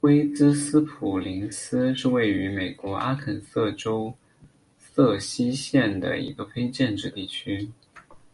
[0.00, 4.14] 威茨斯普林斯是位于美国阿肯色州
[4.78, 7.70] 瑟西县的一个非建制地区。